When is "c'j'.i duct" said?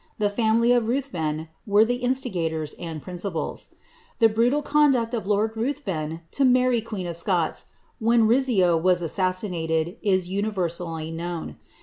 4.63-5.13